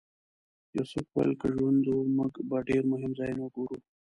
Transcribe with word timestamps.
یوسف 0.75 1.05
وویل 1.09 1.31
که 1.41 1.47
ژوند 1.55 1.83
و 1.93 1.95
موږ 2.17 2.33
به 2.49 2.57
ډېر 2.69 2.83
مهم 2.91 3.11
ځایونه 3.19 3.41
وګورو. 3.43 3.77